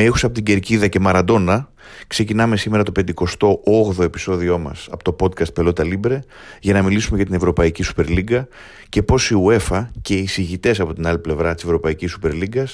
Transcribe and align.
με 0.00 0.04
ήχους 0.04 0.24
από 0.24 0.34
την 0.34 0.44
Κερκίδα 0.44 0.88
και 0.88 1.00
Μαραντόνα, 1.00 1.72
ξεκινάμε 2.06 2.56
σήμερα 2.56 2.82
το 2.82 2.92
58ο 2.96 4.02
επεισόδιό 4.02 4.58
μας 4.58 4.88
από 4.90 5.04
το 5.04 5.16
podcast 5.20 5.54
Πελότα 5.54 5.84
Libre 5.86 6.18
για 6.60 6.72
να 6.72 6.82
μιλήσουμε 6.82 7.16
για 7.16 7.26
την 7.26 7.34
Ευρωπαϊκή 7.34 7.84
Super 7.86 8.06
League 8.06 8.44
και 8.88 9.02
πώς 9.02 9.30
η 9.30 9.34
UEFA 9.46 9.86
και 10.02 10.14
οι 10.14 10.26
συγητές 10.26 10.80
από 10.80 10.92
την 10.92 11.06
άλλη 11.06 11.18
πλευρά 11.18 11.54
της 11.54 11.64
Ευρωπαϊκής 11.64 12.18
Super 12.20 12.30
League 12.32 12.64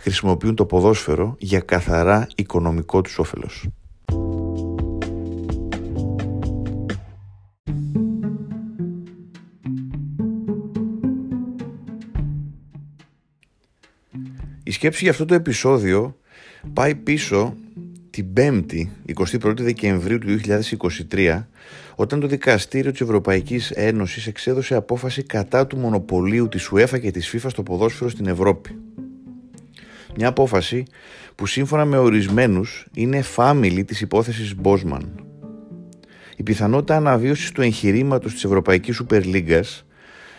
χρησιμοποιούν 0.00 0.54
το 0.54 0.66
ποδόσφαιρο 0.66 1.34
για 1.38 1.60
καθαρά 1.60 2.26
οικονομικό 2.36 3.00
τους 3.00 3.18
όφελος. 3.18 3.66
Η 14.62 14.70
σκέψη 14.70 15.02
για 15.02 15.10
αυτό 15.10 15.24
το 15.24 15.34
επεισόδιο 15.34 16.16
πάει 16.72 16.94
πίσω 16.94 17.54
την 18.10 18.26
5η, 18.36 18.86
21η 19.14 19.60
Δεκεμβρίου 19.60 20.18
του 20.18 20.40
2023, 21.10 21.46
όταν 21.94 22.20
το 22.20 22.26
Δικαστήριο 22.26 22.90
της 22.90 23.00
Ευρωπαϊκής 23.00 23.70
Ένωσης 23.70 24.26
εξέδωσε 24.26 24.74
απόφαση 24.74 25.22
κατά 25.22 25.66
του 25.66 25.76
μονοπωλίου 25.76 26.48
της 26.48 26.70
UEFA 26.74 27.00
και 27.00 27.10
της 27.10 27.34
FIFA 27.34 27.46
στο 27.48 27.62
ποδόσφαιρο 27.62 28.10
στην 28.10 28.26
Ευρώπη. 28.26 28.76
Μια 30.16 30.28
απόφαση 30.28 30.84
που 31.34 31.46
σύμφωνα 31.46 31.84
με 31.84 31.96
ορισμένους 31.96 32.86
είναι 32.94 33.22
φάμιλη 33.22 33.84
της 33.84 34.00
υπόθεσης 34.00 34.54
Μπόσμαν. 34.54 35.26
Η 36.36 36.42
πιθανότητα 36.42 36.96
αναβίωσης 36.96 37.52
του 37.52 37.62
εγχειρήματος 37.62 38.32
της 38.32 38.44
Ευρωπαϊκής 38.44 39.02
Super 39.02 39.22
League 39.24 39.60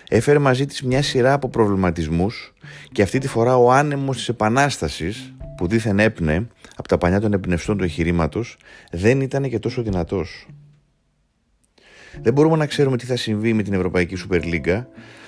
έφερε 0.09 0.39
μαζί 0.39 0.65
της 0.65 0.81
μια 0.81 1.01
σειρά 1.01 1.33
από 1.33 1.49
προβληματισμούς 1.49 2.53
και 2.91 3.01
αυτή 3.01 3.19
τη 3.19 3.27
φορά 3.27 3.57
ο 3.57 3.71
άνεμος 3.71 4.17
της 4.17 4.29
επανάστασης 4.29 5.32
που 5.57 5.67
δήθεν 5.67 5.99
έπνε 5.99 6.47
από 6.75 6.87
τα 6.87 6.97
πανιά 6.97 7.19
των 7.19 7.33
εμπνευστών 7.33 7.77
του 7.77 7.83
εγχειρήματος 7.83 8.57
δεν 8.91 9.21
ήταν 9.21 9.49
και 9.49 9.59
τόσο 9.59 9.81
δυνατός. 9.81 10.47
Δεν 12.21 12.33
μπορούμε 12.33 12.55
να 12.55 12.65
ξέρουμε 12.65 12.97
τι 12.97 13.05
θα 13.05 13.15
συμβεί 13.15 13.53
με 13.53 13.63
την 13.63 13.73
Ευρωπαϊκή 13.73 14.15
Super 14.29 14.41
League, 14.43 14.83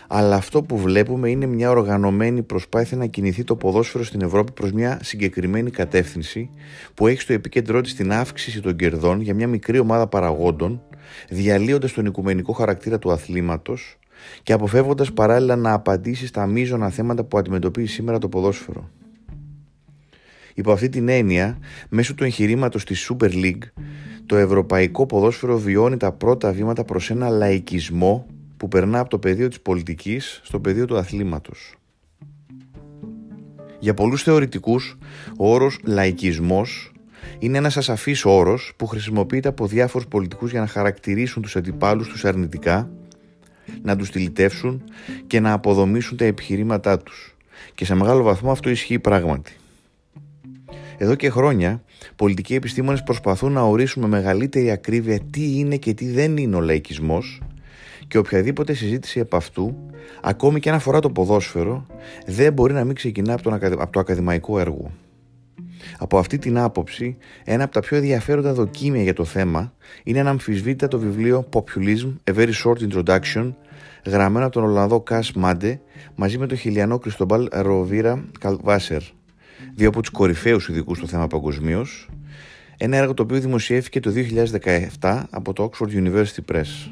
αλλά 0.08 0.36
αυτό 0.36 0.64
που 0.64 0.78
βλέπουμε 0.78 1.30
είναι 1.30 1.46
μια 1.46 1.70
οργανωμένη 1.70 2.42
προσπάθεια 2.42 2.98
να 2.98 3.06
κινηθεί 3.06 3.44
το 3.44 3.56
ποδόσφαιρο 3.56 4.04
στην 4.04 4.22
Ευρώπη 4.22 4.52
προς 4.52 4.72
μια 4.72 5.00
συγκεκριμένη 5.04 5.70
κατεύθυνση 5.72 6.50
που 6.94 7.08
έχει 7.08 7.22
στο 7.22 7.34
επίκεντρό 7.34 7.82
της 7.82 7.96
την 7.96 8.12
αύξηση 8.12 8.62
των 8.62 8.76
κερδών 8.76 9.22
για 9.22 9.34
μια 9.34 9.48
μικρή 9.48 9.80
ομάδα 9.80 10.08
παραγόντων, 10.08 10.82
διαλύοντας 11.30 11.94
τον 11.94 12.06
οικουμενικό 12.06 12.54
χαρακτήρα 12.54 13.00
του 13.00 13.12
αθλήματος 13.12 13.98
και 14.44 14.54
αποφεύγοντας 14.54 15.14
παράλληλα 15.14 15.56
να 15.56 15.74
απαντήσει 15.74 16.28
στα 16.28 16.46
μείζωνα 16.46 16.90
θέματα 16.90 17.24
που 17.24 17.38
αντιμετωπίζει 17.38 17.94
σήμερα 17.94 18.18
το 18.18 18.30
ποδόσφαιρο. 18.30 18.90
Υπό 20.58 20.72
αυτή 20.72 20.90
την 20.90 21.10
έννοια, 21.10 21.58
μέσω 21.90 22.14
του 22.14 22.24
εγχειρήματος 22.24 22.84
της 22.86 23.12
Super 23.12 23.32
League, 23.32 23.64
το 24.26 24.36
ευρωπαϊκό 24.36 25.06
ποδόσφαιρο 25.06 25.58
βιώνει 25.58 25.98
τα 25.98 26.12
πρώτα 26.12 26.52
βήματα 26.52 26.84
προς 26.84 27.10
ένα 27.10 27.30
λαϊκισμό 27.30 28.26
που 28.58 28.68
περνά 28.68 29.00
από 29.00 29.10
το 29.10 29.20
πεδίο 29.20 29.48
της 29.48 29.62
πολιτικής 29.62 30.42
στο 30.44 30.60
πεδίο 30.60 30.86
του 30.86 30.98
αθλήματος. 30.98 31.76
Για 33.80 33.94
πολλούς 33.94 34.24
θεωρητικούς, 34.24 34.98
ο 35.38 35.54
όρος 35.54 35.80
λαϊκισμός 35.84 36.92
είναι 37.40 37.58
ένας 37.58 37.78
ασαφής 37.78 38.26
όρος 38.26 38.74
που 38.76 38.88
χρησιμοποιείται 38.88 39.48
από 39.48 39.68
διάφορους 39.68 40.08
πολιτικούς 40.08 40.52
για 40.52 40.60
να 40.60 40.68
χαρακτηρίσουν 40.68 41.42
τους 41.42 41.56
αντιπάλους 41.56 42.08
τους 42.08 42.26
αρνητικά 42.26 42.90
να 43.82 43.96
τους 43.96 44.10
τηλητεύσουν 44.10 44.84
και 45.28 45.40
να 45.40 45.54
αποδομήσουν 45.54 46.18
τα 46.18 46.26
επιχειρήματά 46.26 46.98
τους. 46.98 47.36
Και 47.76 47.86
σε 47.86 47.96
μεγάλο 47.96 48.24
βαθμό 48.24 48.52
αυτό 48.52 48.70
ισχύει 48.70 49.00
πράγματι. 49.00 49.56
Εδώ 50.98 51.16
και 51.16 51.30
χρόνια, 51.30 51.84
πολιτικοί 52.16 52.56
επιστήμονες 52.56 53.04
προσπαθούν 53.04 53.52
να 53.52 53.62
ορίσουν 53.62 54.02
με 54.02 54.08
μεγαλύτερη 54.08 54.72
ακρίβεια 54.72 55.20
τι 55.20 55.58
είναι 55.60 55.76
και 55.78 55.94
τι 55.94 56.12
δεν 56.12 56.38
είναι 56.38 56.56
ο 56.56 56.62
λαϊκισμός 56.62 57.42
και 58.08 58.18
οποιαδήποτε 58.18 58.74
συζήτηση 58.74 59.20
από 59.20 59.36
αυτού, 59.36 59.76
ακόμη 60.22 60.60
και 60.60 60.70
αν 60.70 60.76
αφορά 60.76 61.00
το 61.00 61.10
ποδόσφαιρο, 61.10 61.86
δεν 62.26 62.54
μπορεί 62.54 62.74
να 62.74 62.84
μην 62.84 62.96
ξεκινά 62.96 63.34
από, 63.34 63.50
από 63.54 63.92
το 63.92 64.00
ακαδημαϊκό 64.00 64.60
έργο. 64.60 64.92
Από 65.98 66.18
αυτή 66.18 66.38
την 66.38 66.58
άποψη, 66.58 67.18
ένα 67.44 67.64
από 67.64 67.74
τα 67.74 67.80
πιο 67.80 67.98
ενδιαφέροντα 67.98 68.54
δοκίμια 68.54 69.02
για 69.02 69.14
το 69.14 69.26
θέμα 69.26 69.74
είναι 70.04 70.20
ένα 70.20 70.30
αμφισβήτητα 70.30 70.88
το 70.88 71.00
βιβλίο 71.00 71.50
Populism, 71.54 72.14
A 72.24 72.36
Very 72.36 72.52
Short 72.64 72.90
Introduction, 72.90 73.54
γραμμένο 74.06 74.46
από 74.46 74.54
τον 74.54 74.64
Ολλανδό 74.64 75.02
Κας 75.02 75.34
Μάντε 75.34 75.80
μαζί 76.16 76.38
με 76.38 76.48
τον 76.48 76.58
χιλιανό 76.58 76.98
Κριστομπάλ 76.98 77.48
Ροβίρα 77.52 78.26
Καλβάσερ, 78.40 79.02
δύο 79.76 79.88
από 79.88 80.02
τους 80.02 80.10
κορυφαίους 80.10 80.68
ειδικούς 80.68 80.98
στο 80.98 81.08
θέμα 81.08 81.28
παγκοσμίως, 81.28 82.10
ένα 82.78 82.98
έργο 82.98 83.14
το 83.14 83.24
οποίο 83.24 83.40
δημοσιεύθηκε 83.40 84.00
το 84.00 84.12
2017 85.00 85.24
από 85.30 85.54
το 85.54 85.70
Oxford 85.72 85.90
University 85.90 86.54
Press. 86.54 86.92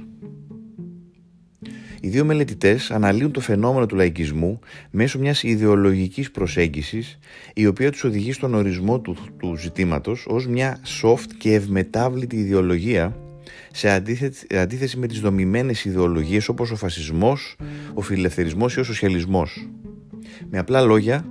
Οι 2.02 2.10
δύο 2.10 2.26
μελετητές 2.26 2.92
αναλύουν 2.92 3.32
το 3.32 3.40
φαινόμενο 3.40 3.86
του 3.86 3.96
λαϊκισμού 3.96 4.60
μέσω 4.92 5.20
μιας 5.20 5.44
ιδεολογικής 5.44 6.32
προσέγγισης, 6.32 7.20
η 7.54 7.68
οποία 7.68 7.92
τους 7.92 8.04
οδηγεί 8.04 8.32
στον 8.32 8.54
ορισμό 8.54 9.00
του, 9.00 9.16
του 9.38 9.56
ζητήματος 9.56 10.26
ως 10.28 10.48
μια 10.48 10.80
soft 11.02 11.28
και 11.38 11.54
ευμετάβλητη 11.54 12.36
ιδεολογία 12.36 13.18
σε 13.72 13.90
αντίθεση, 13.90 14.48
αντίθεση 14.56 14.98
με 14.98 15.08
τις 15.08 15.20
δομημένες 15.20 15.86
ιδεολογίες 15.86 16.48
όπως 16.48 16.72
ο 16.72 16.76
φασισμός, 16.76 17.56
ο 17.94 18.02
φιλελευθερισμός 18.02 18.76
ή 18.76 18.80
ο 18.80 18.84
σοσιαλισμός. 18.84 19.70
Με 20.50 20.58
απλά 20.58 20.82
λόγια, 20.82 21.26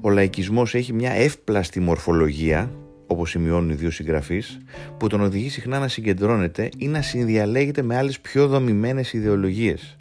ο 0.00 0.10
λαϊκισμός 0.10 0.74
έχει 0.74 0.92
μια 0.92 1.10
εύπλαστη 1.10 1.80
μορφολογία, 1.80 2.72
όπως 3.06 3.30
σημειώνουν 3.30 3.70
οι 3.70 3.74
δύο 3.74 3.90
συγγραφείς, 3.90 4.58
που 4.98 5.06
τον 5.06 5.20
οδηγεί 5.20 5.48
συχνά 5.48 5.78
να 5.78 5.88
συγκεντρώνεται 5.88 6.68
ή 6.76 6.88
να 6.88 7.02
συνδιαλέγεται 7.02 7.82
με 7.82 7.96
άλλες 7.96 8.20
πιο 8.20 8.48
δομημένες 8.48 9.12
ιδεολογίες. 9.12 9.96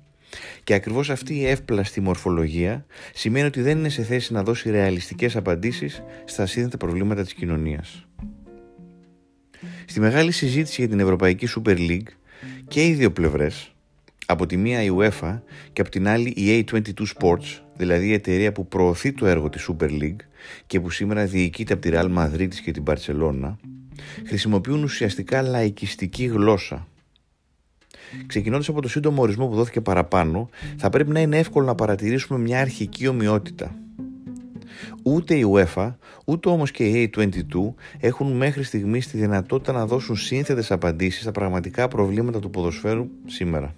Και 0.64 0.74
ακριβώς 0.74 1.10
αυτή 1.10 1.36
η 1.36 1.48
εύπλαστη 1.48 2.02
μορφολογία 2.02 2.86
σημαίνει 3.14 3.46
ότι 3.46 3.62
δεν 3.62 3.78
είναι 3.78 3.90
σε 3.90 4.04
θέση 4.04 4.34
να 4.34 4.44
δώσει 4.44 4.70
ρεαλιστικές 4.70 5.36
απαντήσεις 5.36 6.04
στα 6.26 6.46
σύνθετα 6.46 6.78
προβλήματα 6.78 7.24
της 7.24 7.34
κοινωνίας. 7.34 8.08
Στη 9.86 10.00
μεγάλη 10.00 10.32
συζήτηση 10.32 10.82
για 10.82 10.90
την 10.90 11.00
Ευρωπαϊκή 11.00 11.48
Super 11.56 11.78
League 11.78 12.10
και 12.68 12.86
οι 12.86 12.94
δύο 12.94 13.12
πλευρές, 13.12 13.74
από 14.26 14.46
τη 14.46 14.58
μία 14.58 14.84
η 14.84 14.90
UEFA 14.98 15.40
και 15.74 15.82
από 15.82 15.90
την 15.90 16.08
άλλη 16.08 16.30
η 16.30 16.66
A22 16.68 16.82
Sports, 17.18 17.62
δηλαδή 17.80 18.08
η 18.08 18.14
εταιρεία 18.14 18.52
που 18.52 18.68
προωθεί 18.68 19.12
το 19.12 19.26
έργο 19.26 19.50
της 19.50 19.70
Super 19.70 19.90
League 19.90 20.20
και 20.68 20.80
που 20.80 20.90
σήμερα 20.90 21.26
διοικείται 21.26 21.74
από 21.74 21.82
τη 21.82 21.90
Real 21.94 22.18
Madrid 22.18 22.54
και 22.64 22.72
την 22.72 22.84
Barcelona, 22.88 23.56
χρησιμοποιούν 24.26 24.84
ουσιαστικά 24.84 25.42
λαϊκιστική 25.42 26.26
γλώσσα 26.26 26.88
Ξεκινώντας 28.26 28.70
από 28.70 28.82
το 28.82 28.88
σύντομο 28.88 29.22
ορισμό 29.22 29.48
που 29.48 29.56
δόθηκε 29.56 29.82
παραπάνω, 29.82 30.50
θα 30.78 30.90
πρέπει 30.90 31.12
να 31.12 31.20
είναι 31.20 31.38
εύκολο 31.38 31.66
να 31.66 31.76
παρατηρήσουμε 31.76 32.40
μια 32.40 32.60
αρχική 32.60 33.08
ομοιότητα. 33.08 33.76
Ούτε 35.04 35.36
η 35.36 35.46
UEFA, 35.54 35.96
ούτε 36.26 36.50
όμως 36.50 36.72
και 36.72 36.84
η 36.84 37.10
A22 37.16 37.34
έχουν 38.00 38.32
μέχρι 38.32 38.64
στιγμής 38.64 39.08
τη 39.08 39.18
δυνατότητα 39.18 39.72
να 39.72 39.86
δώσουν 39.86 40.16
σύνθετες 40.16 40.72
απαντήσεις 40.72 41.22
στα 41.22 41.32
πραγματικά 41.32 41.88
προβλήματα 41.88 42.40
του 42.40 42.50
ποδοσφαίρου 42.50 43.08
σήμερα. 43.26 43.76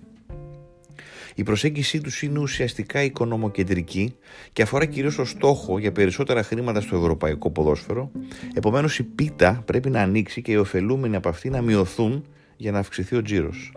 Η 1.35 1.43
προσέγγιση 1.43 2.01
τους 2.01 2.21
είναι 2.21 2.39
ουσιαστικά 2.39 3.03
οικονομοκεντρική 3.03 4.15
και 4.53 4.61
αφορά 4.61 4.85
κυρίως 4.85 5.15
το 5.15 5.25
στόχο 5.25 5.79
για 5.79 5.91
περισσότερα 5.91 6.43
χρήματα 6.43 6.81
στο 6.81 6.97
ευρωπαϊκό 6.97 7.49
ποδόσφαιρο, 7.49 8.11
επομένως 8.53 8.99
η 8.99 9.03
πίτα 9.03 9.61
πρέπει 9.65 9.89
να 9.89 10.01
ανοίξει 10.01 10.41
και 10.41 10.51
οι 10.51 10.55
ωφελούμενοι 10.55 11.15
από 11.15 11.29
αυτή 11.29 11.49
να 11.49 11.61
μειωθούν 11.61 12.25
για 12.57 12.71
να 12.71 12.79
αυξηθεί 12.79 13.15
ο 13.15 13.21
τζίρος. 13.21 13.71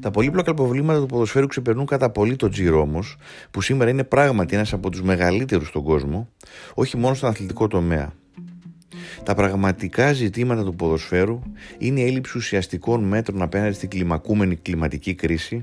Τα 0.00 0.10
πολύπλοκα 0.10 0.54
προβλήματα 0.54 1.00
του 1.00 1.06
ποδοσφαίρου 1.06 1.46
ξεπερνούν 1.46 1.86
κατά 1.86 2.10
πολύ 2.10 2.36
το 2.36 2.48
τζίρο 2.48 2.80
όμως, 2.80 3.16
που 3.50 3.60
σήμερα 3.60 3.90
είναι 3.90 4.04
πράγματι 4.04 4.54
ένας 4.54 4.72
από 4.72 4.90
τους 4.90 5.02
μεγαλύτερους 5.02 5.68
στον 5.68 5.82
κόσμο, 5.82 6.28
όχι 6.74 6.96
μόνο 6.96 7.14
στον 7.14 7.28
αθλητικό 7.28 7.66
τομέα. 7.66 8.12
Τα 9.22 9.34
πραγματικά 9.34 10.12
ζητήματα 10.12 10.64
του 10.64 10.74
ποδοσφαίρου 10.74 11.42
είναι 11.78 12.00
η 12.00 12.06
έλλειψη 12.06 12.38
ουσιαστικών 12.38 13.04
μέτρων 13.04 13.42
απέναντι 13.42 13.74
στην 13.74 13.88
κλιμακούμενη 13.88 14.56
κλιματική 14.56 15.14
κρίση, 15.14 15.62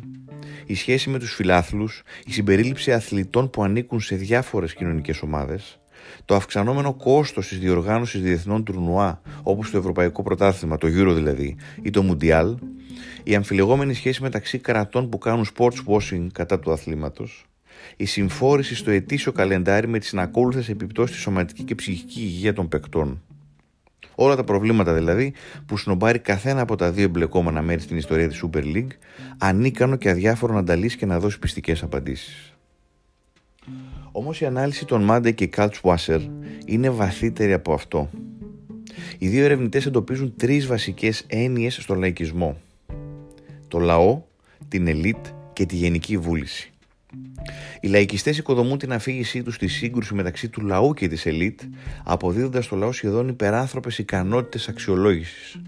η 0.65 0.75
σχέση 0.75 1.09
με 1.09 1.19
τους 1.19 1.33
φιλάθλους, 1.33 2.03
η 2.25 2.31
συμπερίληψη 2.31 2.93
αθλητών 2.93 3.49
που 3.49 3.63
ανήκουν 3.63 3.99
σε 3.99 4.15
διάφορες 4.15 4.73
κοινωνικές 4.73 5.21
ομάδες, 5.21 5.79
το 6.25 6.35
αυξανόμενο 6.35 6.93
κόστος 6.93 7.47
της 7.47 7.59
διοργάνωσης 7.59 8.21
διεθνών 8.21 8.63
τουρνουά 8.63 9.21
όπως 9.43 9.71
το 9.71 9.77
Ευρωπαϊκό 9.77 10.23
Πρωτάθλημα, 10.23 10.77
το 10.77 10.87
Euro 10.87 11.13
δηλαδή, 11.13 11.55
ή 11.81 11.89
το 11.89 12.03
Mundial, 12.09 12.55
η 13.23 13.35
αμφιλεγόμενη 13.35 13.93
σχέση 13.93 14.21
μεταξύ 14.21 14.57
κρατών 14.57 15.09
που 15.09 15.17
κάνουν 15.17 15.45
sports 15.57 15.83
washing 15.85 16.27
κατά 16.33 16.59
του 16.59 16.71
αθλήματος, 16.71 17.48
η 17.95 18.05
συμφόρηση 18.05 18.75
στο 18.75 18.91
ετήσιο 18.91 19.31
καλεντάρι 19.31 19.87
με 19.87 19.99
τις 19.99 20.07
συνακόλουθες 20.07 20.69
επιπτώσεις 20.69 21.15
στη 21.15 21.23
σωματική 21.23 21.63
και 21.63 21.75
ψυχική 21.75 22.19
υγεία 22.19 22.53
των 22.53 22.67
παικτών. 22.67 23.21
Όλα 24.15 24.35
τα 24.35 24.43
προβλήματα 24.43 24.93
δηλαδή 24.93 25.33
που 25.65 25.77
σνομπάρει 25.77 26.19
καθένα 26.19 26.61
από 26.61 26.75
τα 26.75 26.91
δύο 26.91 27.03
εμπλεκόμενα 27.03 27.61
μέρη 27.61 27.81
στην 27.81 27.97
ιστορία 27.97 28.27
της 28.27 28.43
Super 28.45 28.63
League 28.63 28.91
ανίκανο 29.37 29.95
και 29.95 30.09
αδιάφορο 30.09 30.53
να 30.53 30.59
ανταλύσει 30.59 30.97
και 30.97 31.05
να 31.05 31.19
δώσει 31.19 31.39
πιστικές 31.39 31.83
απαντήσεις. 31.83 32.53
Όμως 34.11 34.41
η 34.41 34.45
ανάλυση 34.45 34.85
των 34.85 35.03
Μάντε 35.03 35.31
και 35.31 35.47
Καλτσουάσερ 35.47 36.19
είναι 36.65 36.89
βαθύτερη 36.89 37.53
από 37.53 37.73
αυτό. 37.73 38.09
Οι 39.17 39.27
δύο 39.27 39.43
ερευνητές 39.43 39.85
εντοπίζουν 39.85 40.33
τρεις 40.35 40.67
βασικές 40.67 41.23
έννοιες 41.27 41.73
στο 41.75 41.95
λαϊκισμό. 41.95 42.57
Το 43.67 43.79
λαό, 43.79 44.21
την 44.67 44.87
ελίτ 44.87 45.25
και 45.53 45.65
τη 45.65 45.75
γενική 45.75 46.17
βούληση. 46.17 46.71
Οι 47.79 47.87
λαϊκιστές 47.87 48.37
οικοδομούν 48.37 48.77
την 48.77 48.93
αφήγησή 48.93 49.43
τους 49.43 49.55
στη 49.55 49.67
σύγκρουση 49.67 50.13
μεταξύ 50.13 50.49
του 50.49 50.61
λαού 50.61 50.93
και 50.93 51.07
της 51.07 51.25
ελίτ, 51.25 51.61
αποδίδοντας 52.03 52.65
στο 52.65 52.75
λαό 52.75 52.91
σχεδόν 52.91 53.27
υπεράνθρωπες 53.27 53.97
ικανότητες 53.97 54.67
αξιολόγησης. 54.67 55.61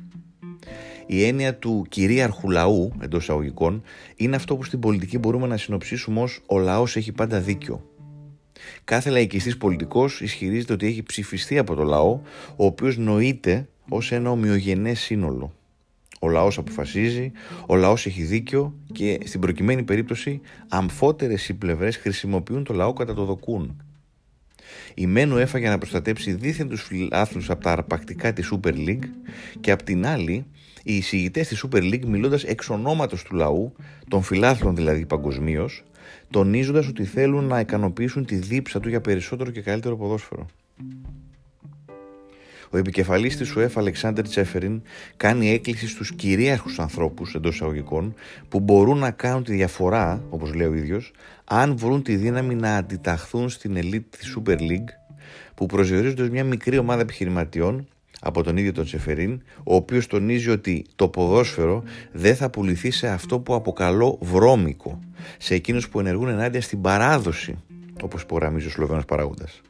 Η 1.06 1.24
έννοια 1.24 1.56
του 1.56 1.86
κυρίαρχου 1.90 2.50
λαού, 2.50 2.92
εντός 3.02 3.24
εισαγωγικών, 3.24 3.84
είναι 4.16 4.36
αυτό 4.36 4.56
που 4.56 4.64
στην 4.64 4.80
πολιτική 4.80 5.18
μπορούμε 5.18 5.48
να 5.48 5.58
συνοψίσουμε 5.58 6.22
ως 6.22 6.42
ο 6.46 6.60
λαός 6.60 6.96
έχει 6.96 7.12
πάντα 7.12 7.40
δίκιο. 7.40 7.86
Κάθε 8.84 9.10
λαϊκιστής 9.10 9.58
πολιτικός 9.58 10.22
ισχυρίζεται 10.22 10.74
ότι 10.74 10.86
έχει 10.86 11.04
ψηφιστεί 11.04 11.58
από 11.58 11.76
το 11.76 11.84
λαό, 11.84 12.22
ο 12.56 12.66
οποίος 12.66 12.98
νοείται 12.98 13.68
ως 13.90 14.12
ένα 14.12 14.30
ομοιογενές 14.30 15.00
σύνολο. 15.00 15.54
Ο 16.24 16.30
λαός 16.30 16.58
αποφασίζει, 16.58 17.32
ο 17.68 17.76
λαός 17.76 18.06
έχει 18.06 18.24
δίκιο 18.24 18.76
και 18.92 19.20
στην 19.24 19.40
προκειμένη 19.40 19.84
περίπτωση 19.84 20.42
αμφότερες 20.68 21.50
οι 21.50 21.54
πλευρές 21.54 21.98
χρησιμοποιούν 21.98 22.64
το 22.64 22.74
λαό 22.74 22.94
κατά 22.94 23.14
το 23.14 23.26
δοκούν. 23.26 23.84
Η 24.94 25.08
Μένου 25.08 25.38
έφαγε 25.38 25.70
να 25.70 25.78
προστατέψει 25.78 26.34
δίθεν 26.34 26.68
τους 26.68 26.84
φιλάθλους 26.84 27.50
από 27.50 27.64
τα 27.64 27.72
αρπακτικά 27.72 28.34
της 28.34 28.54
Super 28.54 28.74
League 28.74 29.06
και 29.60 29.72
απ' 29.72 29.84
την 29.84 30.06
άλλη 30.06 30.46
οι 30.84 30.96
εισηγητές 30.96 31.48
της 31.48 31.66
Super 31.66 31.82
League 31.82 32.06
μιλώντας 32.06 32.44
εξ 32.44 32.70
ονόματος 32.70 33.24
του 33.24 33.36
λαού, 33.36 33.74
των 34.08 34.22
φιλάθλων 34.22 34.76
δηλαδή 34.76 35.06
παγκοσμίως, 35.06 35.84
τονίζοντας 36.30 36.88
ότι 36.88 37.04
θέλουν 37.06 37.44
να 37.44 37.60
ικανοποιήσουν 37.60 38.26
τη 38.26 38.36
δίψα 38.36 38.80
του 38.80 38.90
για 38.90 39.02
περισσότερο 39.02 39.52
και 39.52 39.62
καλύτερο 39.62 39.98
ποδόσφαιρο. 39.98 40.46
Ο 42.74 42.78
επικεφαλής 42.78 43.38
της 43.38 43.56
ΟΕΦ 43.56 43.78
Αλεξάνδρ 43.78 44.22
Τσέφεριν 44.22 44.82
κάνει 45.18 45.52
έκκληση 45.52 45.88
στους 45.88 46.14
κυρίαρχους 46.16 46.80
ανθρώπους 46.80 47.36
εντός 47.36 47.56
εισαγωγικών 47.56 48.14
που 48.50 48.60
μπορούν 48.60 48.98
να 48.98 49.12
κάνουν 49.12 49.44
τη 49.44 49.54
διαφορά, 49.54 50.24
όπως 50.30 50.54
λέει 50.54 50.68
ο 50.68 50.74
ίδιος, 50.74 51.12
αν 51.44 51.78
βρουν 51.78 52.04
τη 52.04 52.16
δύναμη 52.16 52.56
να 52.56 52.76
αντιταχθούν 52.76 53.50
στην 53.50 53.78
ελίτ 53.78 54.16
της 54.16 54.38
Super 54.38 54.58
League 54.60 54.90
που 55.56 55.66
προσδιορίζονται 55.66 56.22
ως 56.22 56.30
μια 56.30 56.44
μικρή 56.44 56.78
ομάδα 56.78 57.02
επιχειρηματιών 57.02 57.88
από 58.22 58.44
τον 58.44 58.58
ίδιο 58.58 58.72
τον 58.72 58.86
Τσεφερίν, 58.86 59.42
ο 59.64 59.76
οποίος 59.76 60.08
τονίζει 60.08 60.50
ότι 60.50 60.86
το 60.96 61.08
ποδόσφαιρο 61.08 61.84
δεν 62.12 62.36
θα 62.36 62.50
πουληθεί 62.50 62.92
σε 62.92 63.08
αυτό 63.08 63.40
που 63.40 63.56
αποκαλώ 63.56 64.18
βρώμικο, 64.22 65.00
σε 65.38 65.54
εκείνους 65.54 65.90
που 65.90 66.00
ενεργούν 66.00 66.28
ενάντια 66.28 66.62
στην 66.62 66.82
παράδοση, 66.82 67.58
όπως 68.02 68.22
υπογραμμίζει 68.22 68.68
ο 68.68 68.70
Σλοβαίνος 68.70 69.06
παράγοντας. 69.06 69.62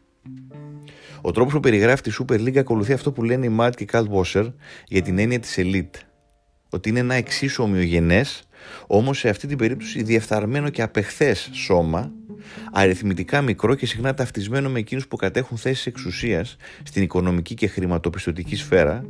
Ο 1.22 1.32
τρόπος 1.32 1.54
που 1.54 1.60
περιγράφει 1.60 2.02
τη 2.02 2.12
Super 2.20 2.40
League 2.40 2.58
ακολουθεί 2.58 2.94
αυτό 2.94 3.12
που 3.12 3.24
λένε 3.24 3.46
οι 3.46 3.56
Matt 3.60 3.72
και 3.76 3.86
Carl 3.92 4.06
Wasser 4.08 4.54
για 4.88 5.02
την 5.02 5.20
έννοια 5.20 5.40
της 5.40 5.56
elite, 5.58 6.00
ότι 6.70 6.90
είναι 6.90 7.00
ένα 7.00 7.14
εξίσου 7.14 7.64
ομοιογενές, 7.64 8.44
όμως 8.88 9.18
σε 9.20 9.30
αυτή 9.30 9.48
την 9.48 9.58
περίπτωση 9.58 10.04
διεφθαρμένο 10.04 10.70
και 10.70 10.82
απεχθές 10.82 11.50
σώμα 11.54 12.12
αριθμητικά 12.72 13.42
μικρό 13.42 13.76
και 13.76 13.86
συχνά 13.86 14.14
ταυτισμένο 14.14 14.70
με 14.70 14.80
εκείνους 14.80 15.08
που 15.08 15.16
κατέχουν 15.16 15.58
θέσεις 15.58 15.86
εξουσίας 15.86 16.56
στην 16.84 17.04
οικονομική 17.04 17.54
και 17.54 17.68
χρηματοπιστωτική 17.68 18.56
σφαίρα 18.56 19.06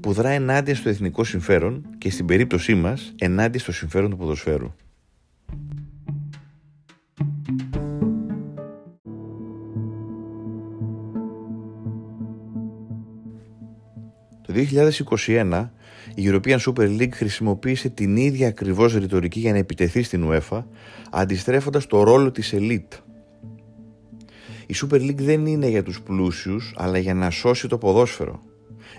που 0.00 0.12
δρά 0.12 0.28
ενάντια 0.28 0.74
στο 0.74 0.88
εθνικό 0.88 1.24
συμφέρον 1.24 1.86
και 1.98 2.10
στην 2.10 2.26
περίπτωσή 2.26 2.74
μας 2.74 3.14
ενάντια 3.18 3.60
στο 3.60 3.72
συμφέρον 3.72 4.10
του 4.10 4.16
ποδοσφαίρου. 4.16 4.74
Το 14.46 14.54
2021 15.26 15.68
η 16.14 16.22
European 16.26 16.58
Super 16.58 17.00
League 17.00 17.12
χρησιμοποίησε 17.12 17.88
την 17.88 18.16
ίδια 18.16 18.48
ακριβώς 18.48 18.94
ρητορική 18.94 19.40
για 19.40 19.52
να 19.52 19.58
επιτεθεί 19.58 20.02
στην 20.02 20.28
UEFA, 20.30 20.64
αντιστρέφοντας 21.10 21.86
το 21.86 22.02
ρόλο 22.02 22.30
της 22.30 22.54
elite. 22.56 22.98
Η 24.66 24.74
Super 24.82 25.00
League 25.00 25.20
δεν 25.20 25.46
είναι 25.46 25.68
για 25.68 25.82
τους 25.82 26.00
πλούσιους, 26.02 26.74
αλλά 26.76 26.98
για 26.98 27.14
να 27.14 27.30
σώσει 27.30 27.68
το 27.68 27.78
ποδόσφαιρο, 27.78 28.42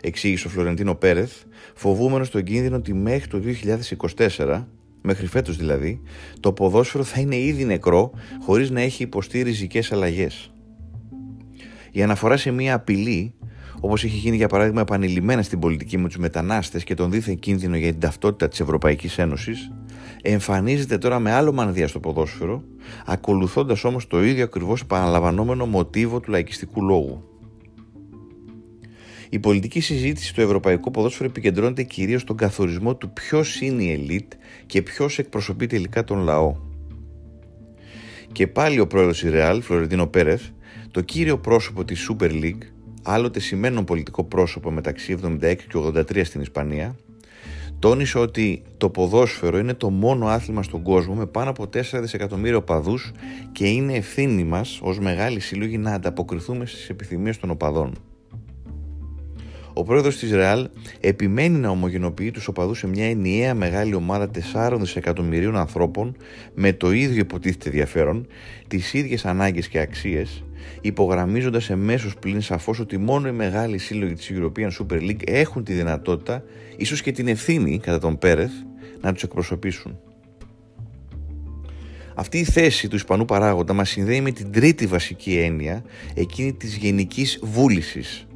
εξήγησε 0.01 0.47
ο 0.47 0.49
Φλωρεντίνο 0.49 0.95
Πέρεθ, 0.95 1.33
φοβούμενος 1.75 2.29
τον 2.29 2.43
κίνδυνο 2.43 2.75
ότι 2.75 2.93
μέχρι 2.93 3.27
το 3.27 3.39
2024, 4.37 4.67
μέχρι 5.01 5.27
φέτος 5.27 5.57
δηλαδή, 5.57 6.01
το 6.39 6.53
ποδόσφαιρο 6.53 7.03
θα 7.03 7.19
είναι 7.19 7.37
ήδη 7.37 7.65
νεκρό, 7.65 8.11
χωρίς 8.41 8.69
να 8.69 8.81
έχει 8.81 9.03
υποστεί 9.03 9.41
ριζικές 9.41 9.91
αλλαγές. 9.91 10.53
Η 11.91 12.03
αναφορά 12.03 12.37
σε 12.37 12.51
μια 12.51 12.73
απειλή 12.73 13.33
όπως 13.85 14.03
έχει 14.03 14.18
γίνει 14.18 14.35
για 14.35 14.47
παράδειγμα 14.47 14.81
επανειλημμένα 14.81 15.41
στην 15.41 15.59
πολιτική 15.59 15.97
με 15.97 16.07
τους 16.07 16.18
μετανάστες 16.18 16.83
και 16.83 16.94
τον 16.94 17.12
δίθεν 17.12 17.39
κίνδυνο 17.39 17.75
για 17.75 17.91
την 17.91 18.00
ταυτότητα 18.00 18.47
της 18.47 18.59
Ευρωπαϊκής 18.59 19.18
Ένωσης, 19.18 19.71
εμφανίζεται 20.21 20.97
τώρα 20.97 21.19
με 21.19 21.31
άλλο 21.31 21.53
μανδύα 21.53 21.88
στο 21.88 22.00
ποδόσφαιρο, 22.00 22.63
ακολουθώντας 23.06 23.83
όμως 23.83 24.07
το 24.07 24.24
ίδιο 24.24 24.44
ακριβώς 24.44 24.81
επαναλαμβανόμενο 24.81 25.65
μοτίβο 25.65 26.19
του 26.19 26.31
λαϊκιστικού 26.31 26.84
λόγου. 26.84 27.24
Η 29.29 29.39
πολιτική 29.39 29.79
συζήτηση 29.79 30.27
στο 30.27 30.41
ευρωπαϊκό 30.41 30.91
ποδόσφαιρο 30.91 31.29
επικεντρώνεται 31.29 31.84
κυρίως 31.84 32.22
στον 32.22 32.38
καθορισμό 32.38 32.96
του 32.96 33.13
ποιος 33.13 33.62
είναι 33.62 33.84
η 33.84 33.91
ελίτ 33.91 34.34
και 34.65 34.81
ποιος 34.81 35.19
εκπροσωπεί 35.19 35.67
τελικά 35.67 36.03
τον 36.03 36.19
λαό. 36.19 36.55
Και 38.31 38.48
πάλι 38.48 38.79
ο 38.79 38.88
πρόεδρος 38.88 39.19
της 39.19 39.31
Real, 39.34 39.60
Φλωρεντίνο 39.62 40.07
Πέρεθ, 40.07 40.43
το 40.91 41.01
κύριο 41.01 41.38
πρόσωπο 41.38 41.86
της 41.86 42.10
Super 42.10 42.31
League, 42.31 42.73
άλλοτε 43.03 43.39
σημαίνον 43.39 43.83
πολιτικό 43.83 44.24
πρόσωπο 44.24 44.72
μεταξύ 44.72 45.17
76 45.24 45.38
και 45.39 45.65
83 45.74 46.22
στην 46.25 46.41
Ισπανία, 46.41 46.95
τόνισε 47.79 48.19
ότι 48.19 48.62
το 48.77 48.89
ποδόσφαιρο 48.89 49.57
είναι 49.57 49.74
το 49.74 49.89
μόνο 49.89 50.27
άθλημα 50.27 50.63
στον 50.63 50.81
κόσμο 50.81 51.13
με 51.13 51.25
πάνω 51.25 51.50
από 51.50 51.63
4 51.63 51.67
δισεκατομμύρια 52.01 52.57
οπαδούς 52.57 53.12
και 53.51 53.67
είναι 53.67 53.93
ευθύνη 53.93 54.43
μας 54.43 54.79
ως 54.83 55.00
μεγάλη 55.00 55.39
συλλογή 55.39 55.77
να 55.77 55.93
ανταποκριθούμε 55.93 56.65
στις 56.65 56.89
επιθυμίες 56.89 57.38
των 57.38 57.50
οπαδών. 57.50 57.93
Ο 59.74 59.83
πρόεδρος 59.83 60.17
της 60.17 60.31
Ρεάλ 60.31 60.69
επιμένει 61.00 61.57
να 61.57 61.69
ομογενοποιεί 61.69 62.31
τους 62.31 62.48
οπαδούς 62.48 62.77
σε 62.77 62.88
μια 62.88 63.10
ενιαία 63.10 63.53
μεγάλη 63.53 63.93
ομάδα 63.95 64.29
4 64.53 64.77
δισεκατομμυρίων 64.79 65.57
ανθρώπων 65.57 66.15
με 66.53 66.74
το 66.74 66.91
ίδιο 66.91 67.19
υποτίθεται 67.19 67.69
ενδιαφέρον, 67.69 68.27
τις 68.67 68.93
ίδιες 68.93 69.25
ανάγκες 69.25 69.67
και 69.67 69.79
αξίες 69.79 70.43
υπογραμμίζοντας 70.82 71.70
εμέσως 71.70 72.15
πλην 72.15 72.41
σαφώς 72.41 72.79
ότι 72.79 72.98
μόνο 72.98 73.27
οι 73.27 73.32
μεγάλοι 73.32 73.77
σύλλογοι 73.77 74.13
της 74.13 74.32
European 74.34 74.70
Super 74.79 75.01
League 75.01 75.22
έχουν 75.25 75.63
τη 75.63 75.74
δυνατότητα, 75.74 76.43
ίσως 76.77 77.01
και 77.01 77.12
την 77.12 77.27
ευθύνη, 77.27 77.79
κατά 77.79 78.00
τον 78.00 78.17
Πέρεθ, 78.17 78.51
να 79.01 79.13
τους 79.13 79.24
εκπροσωπήσουν. 79.24 80.00
Αυτή 82.15 82.38
η 82.38 82.43
θέση 82.43 82.88
του 82.88 82.96
Ισπανού 82.96 83.25
παράγοντα 83.25 83.74
μας 83.74 83.89
συνδέει 83.89 84.22
με 84.22 84.32
την 84.32 84.51
τρίτη 84.51 84.88
βασική 84.88 85.38
έννοια, 85.38 85.84
εκείνη 86.13 86.53
της 86.53 86.75
γενικής 86.75 87.39
βούλησης 87.41 88.27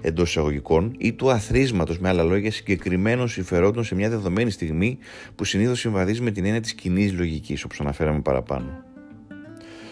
εντός 0.00 0.28
εισαγωγικών 0.28 0.94
ή 0.98 1.12
του 1.12 1.30
αθρίσματος 1.30 1.98
με 1.98 2.08
άλλα 2.08 2.22
λόγια 2.22 2.50
συγκεκριμένων 2.50 3.28
συμφερόντων 3.28 3.84
σε 3.84 3.94
μια 3.94 4.08
δεδομένη 4.08 4.50
στιγμή 4.50 4.98
που 5.34 5.44
συνήθως 5.44 5.78
συμβαδίζει 5.78 6.20
με 6.20 6.30
την 6.30 6.44
έννοια 6.44 6.60
της 6.60 6.74
κοινής 6.74 7.12
λογικής 7.12 7.64
όπως 7.64 7.80
αναφέραμε 7.80 8.20
παραπάνω. 8.20 8.87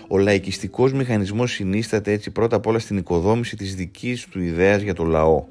Ο 0.09 0.19
λαϊκιστικός 0.19 0.93
μηχανισμός 0.93 1.53
συνίσταται 1.53 2.13
έτσι 2.13 2.31
πρώτα 2.31 2.57
απ' 2.57 2.67
όλα 2.67 2.79
στην 2.79 2.97
οικοδόμηση 2.97 3.57
της 3.57 3.75
δικής 3.75 4.27
του 4.27 4.41
ιδέας 4.41 4.83
για 4.83 4.95
το 4.95 5.05
λαό. 5.05 5.45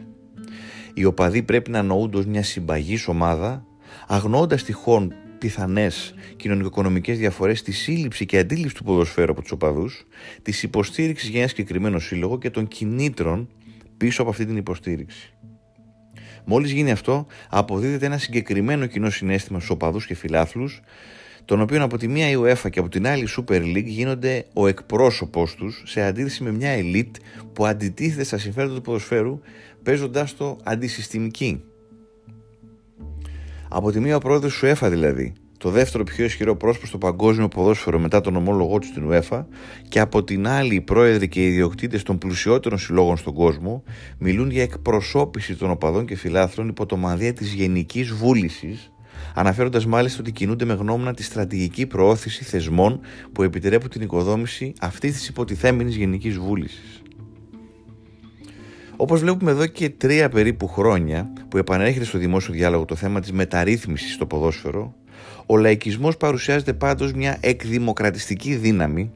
Οι 0.93 1.05
οπαδοί 1.05 1.43
πρέπει 1.43 1.71
να 1.71 1.83
νοούνται 1.83 2.17
ως 2.17 2.25
μια 2.25 2.43
συμπαγής 2.43 3.07
ομάδα, 3.07 3.65
αγνοώντας 4.07 4.63
τυχόν 4.63 5.13
πιθανές 5.38 6.13
κοινωνικο-οικονομικές 6.35 7.17
διαφορές, 7.17 7.62
τη 7.62 7.71
σύλληψη 7.71 8.25
και 8.25 8.38
αντίληψη 8.38 8.75
του 8.75 8.83
ποδοσφαίρου 8.83 9.31
από 9.31 9.41
τους 9.41 9.51
οπαδούς, 9.51 10.07
της 10.41 10.63
υποστήριξης 10.63 11.29
για 11.29 11.39
ένα 11.39 11.47
συγκεκριμένο 11.47 12.00
σύλλογο 12.00 12.38
και 12.38 12.50
των 12.50 12.67
κινήτρων 12.67 13.50
πίσω 13.97 14.21
από 14.21 14.31
αυτή 14.31 14.45
την 14.45 14.57
υποστήριξη. 14.57 15.33
Μόλις 16.45 16.71
γίνει 16.71 16.91
αυτό, 16.91 17.25
αποδίδεται 17.50 18.05
ένα 18.05 18.17
συγκεκριμένο 18.17 18.85
κοινό 18.85 19.09
συνέστημα 19.09 19.57
στους 19.59 19.71
οπαδούς 19.71 20.05
και 20.05 20.15
φιλάθλους, 20.15 20.81
τον 21.46 21.62
οποίο 21.62 21.84
από 21.84 21.98
τη 21.98 22.08
μία 22.08 22.30
η 22.30 22.36
UEFA 22.38 22.70
και 22.70 22.80
από 22.80 22.90
την 22.90 23.08
άλλη 23.08 23.24
η 23.24 23.28
Super 23.38 23.62
League 23.62 23.86
γίνονται 23.86 24.46
ο 24.54 24.68
εκπρόσωπός 24.68 25.56
τους 25.56 25.84
σε 25.86 26.02
αντίθεση 26.02 26.44
με 26.44 26.52
μια 26.52 26.70
ελίτ 26.70 27.16
που 27.54 27.66
αντιτίθεται 27.66 28.24
στα 28.24 28.38
συμφέροντα 28.38 28.75
του 28.75 28.82
ποδοσφαίρου 28.82 29.40
παίζοντάς 29.84 30.36
το 30.36 30.58
αντισυστημική. 30.64 31.64
Από 33.70 33.92
τη 33.92 34.00
μία 34.00 34.16
ο 34.16 34.20
πρόεδρος 34.20 34.60
του 34.60 34.68
UEFA 34.68 34.88
δηλαδή, 34.90 35.34
το 35.58 35.70
δεύτερο 35.70 36.04
πιο 36.04 36.25
ισχυρό 36.25 36.56
πρόσωπο 36.56 36.86
στο 36.86 36.98
παγκόσμιο 36.98 37.48
ποδόσφαιρο 37.48 38.00
μετά 38.00 38.22
τον 38.22 38.36
ομόλογό 38.36 38.80
του 38.80 38.88
στην 38.88 39.10
UEFA 39.12 39.46
και 39.90 40.00
από 40.00 40.24
την 40.24 40.48
άλλη 40.48 40.75
οι 40.75 40.82
πρόεδροι 40.82 41.28
και 41.28 41.42
οι 41.42 41.48
ιδιοκτήτες 41.48 42.04
των 42.04 42.18
πλουσιότερων 42.18 42.80
συλλόγων 42.80 43.18
στον 43.18 43.34
κόσμο 43.34 43.84
μιλούν 44.18 44.52
για 44.52 44.64
εκπροσώπηση 44.64 45.56
των 45.56 45.70
οπαδών 45.72 46.06
και 46.06 46.16
φιλάθλων 46.16 46.68
υπό 46.68 46.86
το 46.86 46.98
μανδύα 46.98 47.34
της 47.34 47.54
γενικής 47.54 48.12
βούλησης 48.12 48.92
αναφέροντας 49.34 49.86
μάλιστα 49.86 50.20
ότι 50.20 50.32
κινούνται 50.32 50.65
με 50.65 50.74
γνώμονα 50.74 51.13
τη 51.13 51.24
στρατηγική 51.24 51.86
προώθηση 51.86 52.44
θεσμών 52.44 53.00
που 53.32 53.44
επιτρέπουν 53.44 53.89
την 53.89 54.01
οικοδόμηση 54.01 54.74
αυτής 54.79 55.13
της 55.13 55.27
υποτιθέμενης 55.27 55.96
γενικής 55.96 56.38
βούλησης. 56.38 57.01
Όπως 58.98 59.20
βλέπουμε 59.20 59.51
εδώ 59.51 59.65
και 59.65 59.89
τρία 59.89 60.29
περίπου 60.29 60.67
χρόνια 60.67 61.34
που 61.50 61.58
επανέρχεται 61.58 62.05
στο 62.05 62.17
δημόσιο 62.17 62.53
διάλογο 62.53 62.86
το 62.86 62.96
θέμα 62.96 63.20
της 63.20 63.32
μεταρρύθμισης 63.32 64.13
στο 64.13 64.25
ποδόσφαιρο, 64.25 64.96
ο 65.46 65.58
λαϊκισμός 65.58 66.17
παρουσιάζεται 66.17 66.74
πάντως 66.74 67.13
μια 67.13 67.38
εκδημοκρατιστική 67.39 68.55
δύναμη 68.55 69.12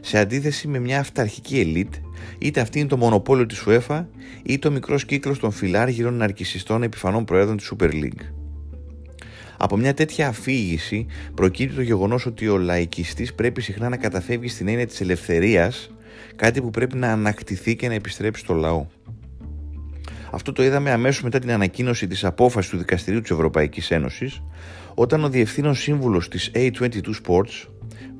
σε 0.00 0.18
αντίθεση 0.18 0.68
με 0.68 0.78
μια 0.78 1.00
αυταρχική 1.00 1.60
ελίτ, 1.60 1.94
είτε 2.38 2.60
αυτή 2.60 2.78
είναι 2.78 2.88
το 2.88 2.96
μονοπόλιο 2.96 3.46
της 3.46 3.64
UEFA 3.66 4.04
ή 4.42 4.58
το 4.58 4.70
μικρός 4.70 5.04
κύκλος 5.04 5.38
των 5.38 5.50
φιλάργυρων 5.50 6.14
ναρκισιστών 6.14 6.82
επιφανών 6.82 7.24
προέδρων 7.24 7.56
της 7.56 7.72
Super 7.74 7.90
League. 7.90 8.43
Από 9.56 9.76
μια 9.76 9.94
τέτοια 9.94 10.28
αφήγηση 10.28 11.06
προκύπτει 11.34 11.74
το 11.74 11.82
γεγονός 11.82 12.26
ότι 12.26 12.48
ο 12.48 12.58
λαϊκιστής 12.58 13.34
πρέπει 13.34 13.60
συχνά 13.60 13.88
να 13.88 13.96
καταφεύγει 13.96 14.48
στην 14.48 14.68
έννοια 14.68 14.86
της 14.86 15.00
ελευθερίας, 15.00 15.90
κάτι 16.36 16.60
που 16.60 16.70
πρέπει 16.70 16.96
να 16.96 17.12
ανακτηθεί 17.12 17.76
και 17.76 17.88
να 17.88 17.94
επιστρέψει 17.94 18.42
στο 18.42 18.54
λαό. 18.54 18.86
Αυτό 20.30 20.52
το 20.52 20.62
είδαμε 20.62 20.90
αμέσως 20.90 21.22
μετά 21.22 21.38
την 21.38 21.50
ανακοίνωση 21.50 22.06
της 22.06 22.24
απόφασης 22.24 22.70
του 22.70 22.76
Δικαστηρίου 22.76 23.20
της 23.20 23.30
Ευρωπαϊκής 23.30 23.90
Ένωσης, 23.90 24.42
όταν 24.94 25.24
ο 25.24 25.28
διευθύνων 25.28 25.74
σύμβουλος 25.74 26.28
της 26.28 26.50
A22 26.54 27.00
Sports, 27.26 27.68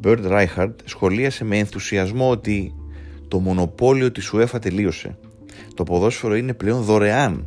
Bert 0.02 0.24
Reichardt, 0.30 0.74
σχολίασε 0.84 1.44
με 1.44 1.58
ενθουσιασμό 1.58 2.30
ότι 2.30 2.74
το 3.28 3.38
μονοπόλιο 3.38 4.12
της 4.12 4.32
UEFA 4.34 4.60
τελείωσε. 4.60 5.16
Το 5.74 5.82
ποδόσφαιρο 5.82 6.36
είναι 6.36 6.54
πλέον 6.54 6.82
δωρεάν. 6.82 7.46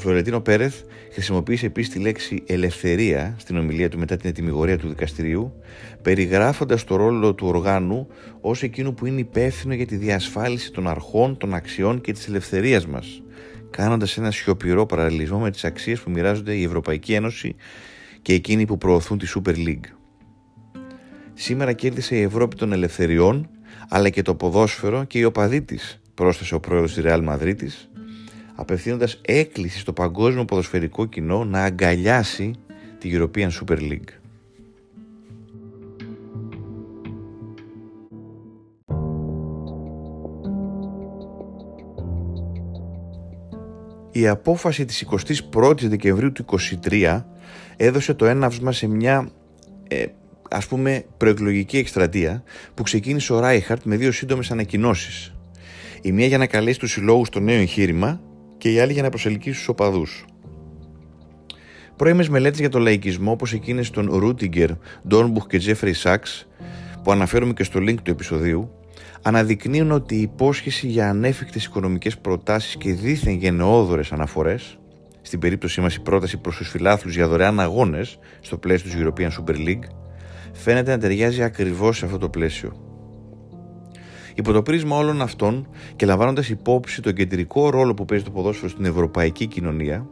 Ο 0.00 0.02
Φλωρεντίνο 0.02 0.40
Πέρεθ 0.40 0.82
χρησιμοποίησε 1.12 1.66
επίσης 1.66 1.92
τη 1.92 1.98
λέξη 1.98 2.42
ελευθερία 2.46 3.34
στην 3.38 3.56
ομιλία 3.56 3.88
του 3.88 3.98
μετά 3.98 4.16
την 4.16 4.30
ετοιμιγορία 4.30 4.78
του 4.78 4.88
δικαστηρίου, 4.88 5.52
περιγράφοντας 6.02 6.84
το 6.84 6.96
ρόλο 6.96 7.34
του 7.34 7.46
οργάνου 7.46 8.06
ως 8.40 8.62
εκείνο 8.62 8.92
που 8.92 9.06
είναι 9.06 9.20
υπεύθυνο 9.20 9.74
για 9.74 9.86
τη 9.86 9.96
διασφάλιση 9.96 10.72
των 10.72 10.88
αρχών, 10.88 11.36
των 11.36 11.54
αξιών 11.54 12.00
και 12.00 12.12
της 12.12 12.28
ελευθερίας 12.28 12.86
μας, 12.86 13.22
κάνοντας 13.70 14.16
ένα 14.16 14.30
σιωπηρό 14.30 14.86
παραλληλισμό 14.86 15.38
με 15.38 15.50
τις 15.50 15.64
αξίες 15.64 16.00
που 16.00 16.10
μοιράζονται 16.10 16.54
η 16.54 16.62
Ευρωπαϊκή 16.62 17.12
Ένωση 17.12 17.54
και 18.22 18.32
εκείνοι 18.32 18.66
που 18.66 18.78
προωθούν 18.78 19.18
τη 19.18 19.26
Super 19.34 19.54
League. 19.54 19.86
Σήμερα 21.34 21.72
κέρδισε 21.72 22.16
η 22.16 22.22
Ευρώπη 22.22 22.56
των 22.56 22.72
ελευθεριών, 22.72 23.48
αλλά 23.88 24.08
και 24.08 24.22
το 24.22 24.34
ποδόσφαιρο 24.34 25.04
και 25.04 25.18
η 25.18 25.24
οπαδή 25.24 25.62
της, 25.62 26.00
πρόσθεσε 26.14 26.54
ο 26.54 26.60
πρόεδρος 26.60 26.94
της 26.94 27.04
Real 27.06 27.28
Madrid 27.28 27.56
απευθύνοντας 28.60 29.20
έκκληση 29.24 29.78
στο 29.78 29.92
παγκόσμιο 29.92 30.44
ποδοσφαιρικό 30.44 31.06
κοινό 31.06 31.44
να 31.44 31.62
αγκαλιάσει 31.62 32.54
τη 32.98 33.10
European 33.12 33.48
Super 33.48 33.78
League. 33.78 34.12
Η 44.12 44.28
απόφαση 44.28 44.84
της 44.84 45.06
21ης 45.52 45.82
Δεκεμβρίου 45.82 46.32
του 46.32 46.44
2023 46.90 47.22
έδωσε 47.76 48.14
το 48.14 48.26
έναυσμα 48.26 48.72
σε 48.72 48.86
μια 48.86 49.30
ε, 49.88 50.06
ας 50.50 50.66
πούμε 50.66 51.04
προεκλογική 51.16 51.76
εκστρατεία 51.76 52.42
που 52.74 52.82
ξεκίνησε 52.82 53.32
ο 53.32 53.40
Ράιχαρτ 53.40 53.82
με 53.84 53.96
δύο 53.96 54.12
σύντομες 54.12 54.50
ανακοινώσεις. 54.50 55.34
Η 56.02 56.12
μία 56.12 56.26
για 56.26 56.38
να 56.38 56.46
καλέσει 56.46 56.78
τους 56.78 56.92
συλλόγους 56.92 57.26
στο 57.26 57.40
νέο 57.40 57.58
εγχείρημα 57.58 58.20
και 58.60 58.72
η 58.72 58.80
άλλη 58.80 58.92
για 58.92 59.02
να 59.02 59.08
προσελκύσει 59.08 59.64
του 59.64 59.68
οπαδούς. 59.70 60.24
Πρώιμες 61.96 62.28
μελέτες 62.28 62.58
για 62.58 62.68
τον 62.68 62.82
λαϊκισμό 62.82 63.30
όπως 63.30 63.52
εκείνες 63.52 63.90
των 63.90 64.14
Ρούτιγκερ, 64.14 64.70
Ντόρμπουχ 65.08 65.46
και 65.46 65.58
Τζέφρι 65.58 65.92
Σάξ, 65.92 66.48
που 67.02 67.12
αναφέρουμε 67.12 67.52
και 67.52 67.64
στο 67.64 67.80
link 67.80 67.94
του 68.02 68.10
επεισοδίου, 68.10 68.70
αναδεικνύουν 69.22 69.90
ότι 69.90 70.14
η 70.14 70.20
υπόσχεση 70.20 70.86
για 70.86 71.08
ανέφικτες 71.08 71.64
οικονομικές 71.64 72.18
προτάσεις 72.18 72.76
και 72.76 72.92
δίθεν 72.92 73.34
γενναιόδορες 73.34 74.12
αναφορές, 74.12 74.78
στην 75.22 75.38
περίπτωσή 75.38 75.80
μας 75.80 75.94
η 75.94 76.00
πρόταση 76.00 76.36
προς 76.36 76.56
τους 76.56 76.68
φιλάθλους 76.68 77.14
για 77.14 77.28
δωρεάν 77.28 77.60
αγώνες 77.60 78.18
στο 78.40 78.58
πλαίσιο 78.58 78.90
του 78.90 79.14
European 79.14 79.28
Super 79.28 79.56
League, 79.56 79.84
φαίνεται 80.52 80.90
να 80.90 80.98
ταιριάζει 80.98 81.42
ακριβώς 81.42 81.96
σε 81.96 82.04
αυτό 82.04 82.18
το 82.18 82.28
πλαίσιο. 82.28 82.89
Υπό 84.34 84.52
το 84.52 84.62
πρίσμα 84.62 84.96
όλων 84.96 85.22
αυτών 85.22 85.68
και 85.96 86.06
λαμβάνοντας 86.06 86.48
υπόψη 86.48 87.02
τον 87.02 87.12
κεντρικό 87.12 87.70
ρόλο 87.70 87.94
που 87.94 88.04
παίζει 88.04 88.24
το 88.24 88.30
ποδόσφαιρο 88.30 88.68
στην 88.68 88.84
ευρωπαϊκή 88.84 89.46
κοινωνία, 89.46 90.06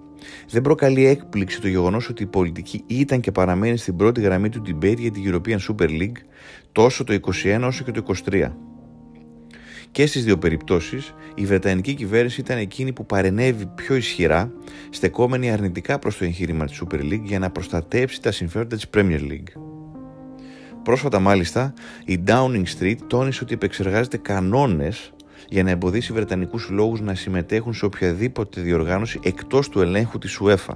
δεν 0.49 0.63
προκαλεί 0.63 1.07
έκπληξη 1.07 1.61
το 1.61 1.69
γεγονός 1.69 2.09
ότι 2.09 2.23
η 2.23 2.27
πολιτική 2.27 2.85
ήταν 2.87 3.21
και 3.21 3.33
παραμένει 3.33 3.77
στην 3.77 3.97
πρώτη 3.97 4.21
γραμμή 4.21 4.49
του 4.49 4.63
debate 4.67 4.99
για 4.99 5.11
την 5.11 5.23
European 5.27 5.59
Super 5.69 5.89
League 5.89 6.23
τόσο 6.73 7.05
το 7.05 7.19
21 7.45 7.61
όσο 7.65 7.85
και 7.85 7.91
το 7.91 8.03
23. 8.31 8.51
Και 9.91 10.07
στις 10.07 10.25
δύο 10.25 10.39
περιπτώσεις 10.39 11.15
η 11.35 11.45
Βρετανική 11.45 11.95
κυβέρνηση 11.95 12.41
ήταν 12.41 12.59
εκείνη 12.59 12.93
που 12.93 13.07
παρενέβη 13.07 13.67
πιο 13.67 13.95
ισχυρά 13.95 14.53
στεκόμενη 14.91 15.51
αρνητικά 15.51 15.99
προς 15.99 16.17
το 16.17 16.25
εγχείρημα 16.25 16.65
της 16.65 16.83
Super 16.83 17.01
League 17.01 17.23
για 17.23 17.39
να 17.39 17.51
προστατεύσει 17.51 18.23
τα 18.23 18.33
συμφέροντα 18.33 18.77
της 18.77 18.87
Premier 18.95 19.21
League. 19.21 19.68
Πρόσφατα 20.89 21.21
μάλιστα 21.21 21.75
η 22.05 22.23
Downing 22.27 22.65
Street 22.79 22.97
τόνισε 23.07 23.45
ότι 23.45 23.55
επεξεργάζεται 23.55 24.17
κανόνες 24.17 25.13
για 25.49 25.63
να 25.63 25.71
εμποδίσει 25.71 26.13
Βρετανικούς 26.13 26.65
συλλόγους 26.65 27.01
να 27.01 27.15
συμμετέχουν 27.15 27.75
σε 27.75 27.85
οποιαδήποτε 27.85 28.61
διοργάνωση 28.61 29.21
εκτός 29.23 29.69
του 29.69 29.81
ελέγχου 29.81 30.19
της 30.19 30.41
UEFA. 30.43 30.75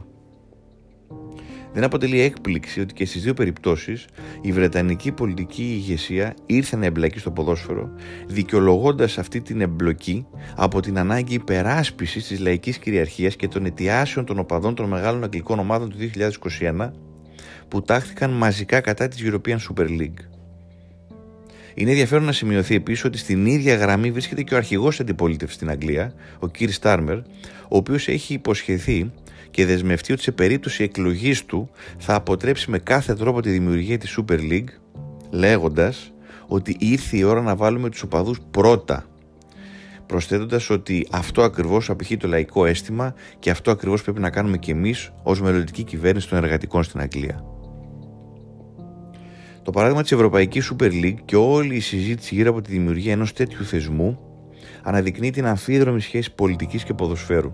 Δεν 1.72 1.84
αποτελεί 1.84 2.20
έκπληξη 2.20 2.80
ότι 2.80 2.94
και 2.94 3.04
στις 3.04 3.22
δύο 3.22 3.34
περιπτώσεις 3.34 4.06
η 4.40 4.52
Βρετανική 4.52 5.12
πολιτική 5.12 5.62
ηγεσία 5.62 6.34
ήρθε 6.46 6.76
να 6.76 6.86
εμπλακεί 6.86 7.18
στο 7.18 7.30
ποδόσφαιρο, 7.30 7.90
δικαιολογώντας 8.26 9.18
αυτή 9.18 9.40
την 9.40 9.60
εμπλοκή 9.60 10.26
από 10.56 10.80
την 10.80 10.98
ανάγκη 10.98 11.34
υπεράσπισης 11.34 12.26
της 12.26 12.40
λαϊκής 12.40 12.78
κυριαρχίας 12.78 13.36
και 13.36 13.48
των 13.48 13.64
αιτιάσεων 13.64 14.24
των 14.24 14.38
οπαδών 14.38 14.74
των 14.74 14.88
μεγάλων 14.88 15.24
αγγλικών 15.24 15.58
ομάδων 15.58 15.90
του 15.90 15.96
2021 16.68 16.90
που 17.72 17.82
τάχθηκαν 17.82 18.30
μαζικά 18.30 18.80
κατά 18.80 19.08
της 19.08 19.22
European 19.24 19.56
Super 19.56 19.86
League. 19.88 20.20
Είναι 21.74 21.90
ενδιαφέρον 21.90 22.24
να 22.24 22.32
σημειωθεί 22.32 22.74
επίσης 22.74 23.04
ότι 23.04 23.18
στην 23.18 23.46
ίδια 23.46 23.74
γραμμή 23.74 24.10
βρίσκεται 24.10 24.42
και 24.42 24.54
ο 24.54 24.56
αρχηγός 24.56 25.00
αντιπολίτευσης 25.00 25.56
στην 25.56 25.70
Αγγλία, 25.70 26.14
ο 26.38 26.48
Κίρ 26.48 26.72
Στάρμερ, 26.72 27.16
ο 27.16 27.22
οποίος 27.76 28.08
έχει 28.08 28.34
υποσχεθεί 28.34 29.10
και 29.50 29.66
δεσμευτεί 29.66 30.12
ότι 30.12 30.22
σε 30.22 30.32
περίπτωση 30.32 30.82
εκλογής 30.82 31.44
του 31.44 31.70
θα 31.98 32.14
αποτρέψει 32.14 32.70
με 32.70 32.78
κάθε 32.78 33.14
τρόπο 33.14 33.40
τη 33.40 33.50
δημιουργία 33.50 33.98
της 33.98 34.18
Super 34.18 34.38
League, 34.38 34.68
λέγοντας 35.30 36.12
ότι 36.46 36.76
ήρθε 36.78 37.16
η 37.16 37.22
ώρα 37.22 37.42
να 37.42 37.56
βάλουμε 37.56 37.88
τους 37.90 38.02
οπαδούς 38.02 38.38
πρώτα. 38.50 39.06
Προσθέτοντας 40.06 40.70
ότι 40.70 41.06
αυτό 41.10 41.42
ακριβώς 41.42 41.90
απηχεί 41.90 42.16
το 42.16 42.28
λαϊκό 42.28 42.66
αίσθημα 42.66 43.14
και 43.38 43.50
αυτό 43.50 43.70
ακριβώς 43.70 44.02
πρέπει 44.02 44.20
να 44.20 44.30
κάνουμε 44.30 44.58
κι 44.58 44.70
εμείς 44.70 45.12
ως 45.22 45.40
μελλοντική 45.40 45.82
κυβέρνηση 45.82 46.28
των 46.28 46.38
εργατικών 46.38 46.82
στην 46.82 47.00
Αγγλία. 47.00 47.51
Το 49.62 49.70
παράδειγμα 49.70 50.02
της 50.02 50.12
Ευρωπαϊκής 50.12 50.72
Super 50.72 50.90
League 50.90 51.18
και 51.24 51.36
όλη 51.36 51.74
η 51.74 51.80
συζήτηση 51.80 52.34
γύρω 52.34 52.50
από 52.50 52.60
τη 52.60 52.70
δημιουργία 52.70 53.12
ενός 53.12 53.32
τέτοιου 53.32 53.64
θεσμού 53.64 54.18
αναδεικνύει 54.82 55.30
την 55.30 55.46
αμφίδρομη 55.46 56.00
σχέση 56.00 56.34
πολιτικής 56.34 56.84
και 56.84 56.94
ποδοσφαίρου. 56.94 57.52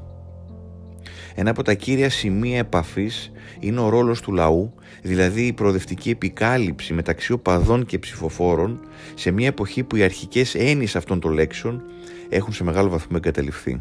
Ένα 1.35 1.51
από 1.51 1.63
τα 1.63 1.75
κύρια 1.75 2.11
σημεία 2.11 2.59
επαφής 2.59 3.33
είναι 3.61 3.81
ο 3.81 3.89
ρόλος 3.89 4.21
του 4.21 4.33
λαού, 4.33 4.75
δηλαδή 5.03 5.47
η 5.47 5.53
προοδευτική 5.53 6.11
επικάλυψη 6.11 6.95
μεταξύ 6.95 7.33
οπαδών 7.33 7.85
και 7.85 7.99
ψηφοφόρων 7.99 8.81
σε 9.15 9.31
μια 9.31 9.47
εποχή 9.47 9.83
που 9.83 9.97
οι 9.97 10.03
αρχικές 10.03 10.55
έννοιες 10.55 10.97
αυτών 10.97 11.21
των 11.21 11.33
λέξεων 11.33 11.83
έχουν 12.29 12.53
σε 12.53 12.65
μεγάλο 12.65 12.89
βαθμό 12.89 13.17
εγκαταλειφθεί. 13.17 13.81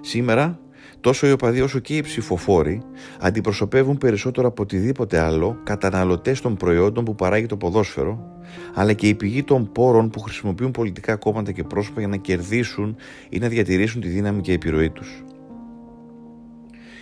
Σήμερα 0.00 0.60
Τόσο 1.00 1.26
οι 1.26 1.32
οπαδοί 1.32 1.60
όσο 1.60 1.78
και 1.78 1.96
οι 1.96 2.00
ψηφοφόροι 2.00 2.82
αντιπροσωπεύουν 3.20 3.98
περισσότερο 3.98 4.48
από 4.48 4.62
οτιδήποτε 4.62 5.18
άλλο 5.18 5.60
καταναλωτές 5.64 6.40
των 6.40 6.56
προϊόντων 6.56 7.04
που 7.04 7.14
παράγει 7.14 7.46
το 7.46 7.56
ποδόσφαιρο, 7.56 8.40
αλλά 8.74 8.92
και 8.92 9.08
η 9.08 9.14
πηγή 9.14 9.42
των 9.42 9.72
πόρων 9.72 10.10
που 10.10 10.20
χρησιμοποιούν 10.20 10.70
πολιτικά 10.70 11.16
κόμματα 11.16 11.52
και 11.52 11.62
πρόσωπα 11.62 12.00
για 12.00 12.08
να 12.08 12.16
κερδίσουν 12.16 12.96
ή 13.28 13.38
να 13.38 13.48
διατηρήσουν 13.48 14.00
τη 14.00 14.08
δύναμη 14.08 14.40
και 14.40 14.52
επιρροή 14.52 14.90
τους. 14.90 15.24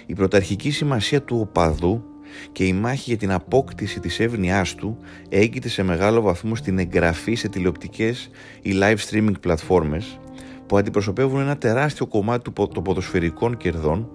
Η 0.07 0.15
πρωταρχική 0.15 0.71
σημασία 0.71 1.23
του 1.23 1.39
οπαδού 1.41 2.05
και 2.53 2.65
η 2.65 2.73
μάχη 2.73 3.05
για 3.07 3.17
την 3.17 3.33
απόκτηση 3.33 4.01
της 4.01 4.21
εύνοιά 4.21 4.67
του 4.77 4.99
έγκυται 5.29 5.69
σε 5.69 5.83
μεγάλο 5.83 6.21
βαθμό 6.21 6.55
στην 6.55 6.79
εγγραφή 6.79 7.35
σε 7.35 7.49
τηλεοπτικές 7.49 8.31
ή 8.63 8.73
live 8.83 8.97
streaming 9.11 9.41
πλατφόρμες 9.41 10.19
που 10.69 10.77
αντιπροσωπεύουν 10.77 11.41
ένα 11.41 11.59
τεράστιο 11.59 12.07
κομμάτι 12.07 12.51
των 12.73 12.83
ποδοσφαιρικών 12.83 13.57
κερδών, 13.57 14.11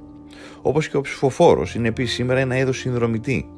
όπως 0.61 0.87
και 0.89 0.97
ο 0.97 1.01
ψηφοφόρος 1.01 1.75
είναι 1.75 1.87
επίσης 1.87 2.13
σήμερα 2.13 2.39
ένα 2.39 2.57
είδος 2.57 2.77
συνδρομητή. 2.77 3.49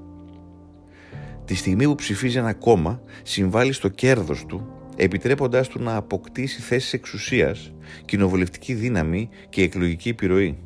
Τη 1.46 1.56
στιγμή 1.56 1.86
που 1.86 1.96
ψηφίζει 1.96 2.38
ένα 2.38 2.54
κόμμα, 2.54 3.02
συμβάλλει 3.24 3.72
στο 3.72 3.88
κέρδος 3.88 4.46
του, 4.46 4.68
επιτρέποντάς 4.96 5.68
του 5.68 5.84
να 5.84 5.96
αποκτήσει 5.96 6.62
θέσεις 6.62 6.94
εξουσίας, 6.94 7.72
κοινοβουλευτική 8.06 8.74
δύναμη 8.74 9.30
και 9.50 9.62
εκλογική 9.62 10.10
επιρροή. 10.10 10.58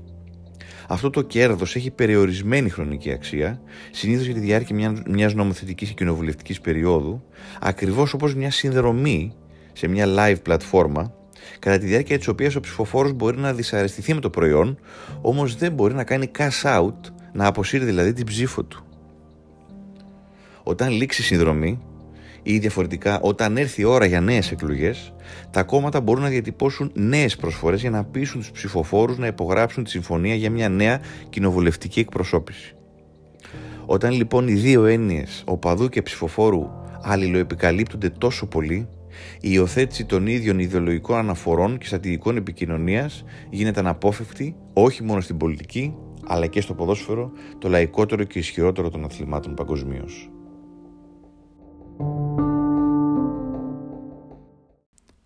Αυτό 0.88 1.10
το 1.10 1.22
κέρδος 1.22 1.76
έχει 1.76 1.92
περιορισμένη 1.92 2.70
χρονική 2.70 3.12
αξία, 3.12 3.62
συνήθως 3.92 4.26
για 4.26 4.34
τη 4.34 4.40
διάρκεια 4.40 5.04
μιας 5.08 5.34
νομοθετικής 5.34 5.88
και 5.88 5.94
κοινοβουλευτικής 5.94 6.62
περίοδου, 6.62 7.24
ακριβώς 7.62 8.14
όπως 8.14 8.36
μια 8.36 8.52
συνδρομή 8.52 9.34
σε 9.74 9.88
μια 9.88 10.06
live 10.08 10.42
πλατφόρμα, 10.44 11.14
κατά 11.60 11.78
τη 11.78 11.86
διάρκεια 11.86 12.18
της 12.18 12.28
οποίας 12.28 12.56
ο 12.56 12.60
ψηφοφόρος 12.60 13.14
μπορεί 13.14 13.38
να 13.38 13.54
δυσαρεστηθεί 13.54 14.14
με 14.14 14.20
το 14.20 14.30
προϊόν, 14.30 14.80
όμως 15.22 15.56
δεν 15.56 15.72
μπορεί 15.72 15.94
να 15.94 16.04
κάνει 16.04 16.32
cash 16.38 16.80
out, 16.80 17.12
να 17.34 17.46
αποσύρει 17.46 17.86
δηλαδή 17.86 18.14
την 18.14 18.26
ψήφο 18.26 18.64
του. 18.64 18.84
Όταν 20.64 20.92
λήξει 20.92 21.22
η 21.22 21.26
συνδρομή, 21.26 21.80
ή 22.44 22.58
διαφορετικά 22.58 23.20
όταν 23.20 23.58
έρθει 23.58 23.82
η 23.82 23.86
ώρα 23.86 24.06
για 24.06 24.22
νέες 24.22 24.52
εκλογές, 24.52 25.14
τα 25.52 25.64
κόμματα 25.64 26.02
μπορούν 26.02 26.24
να 26.24 26.30
διατυπώσουν 26.30 26.92
νέες 26.94 27.36
προσφορές 27.36 27.82
για 27.82 27.90
να 27.90 28.04
πείσουν 28.04 28.40
τους 28.40 28.52
ψηφοφόρους 28.52 29.18
να 29.18 29.28
υπογράψουν 29.28 29.84
τη 29.84 29.90
συμφωνία 29.90 30.36
για 30.36 30.50
μια 30.50 30.70
νέα 30.70 31.02
κοινοβουλευτική 31.30 32.00
εκπροσώπηση. 32.00 32.76
Όταν 33.86 34.12
λοιπόν 34.12 34.48
οι 34.48 34.54
δύο 34.54 34.86
έννοιες, 34.86 35.44
οπαδού 35.46 35.90
και 35.90 36.02
ψηφοφόρου, 36.02 36.70
αλληλοεπικαλύπτονται 37.02 38.10
τόσο 38.10 38.46
πολύ, 38.46 38.88
η 39.36 39.50
υιοθέτηση 39.52 40.06
των 40.06 40.28
ίδιων 40.28 40.60
ιδεολογικών 40.60 41.18
αναφορών 41.18 41.78
και 41.78 41.86
στρατηγικών 41.86 42.38
επικοινωνίας 42.38 43.24
γίνεται 43.50 43.80
αναπόφευκτη 43.80 44.56
όχι 44.74 45.04
μόνο 45.04 45.22
στην 45.22 45.38
πολιτική, 45.38 45.96
αλλά 46.28 46.48
και 46.48 46.62
στο 46.62 46.74
ποδόσφαιρο, 46.74 47.32
το 47.58 47.70
λαϊκότερο 47.70 48.24
και 48.24 48.40
ισχυρότερο 48.40 48.90
των 48.90 49.04
αθλημάτων 49.04 49.54
παγκοσμίως. 49.54 50.30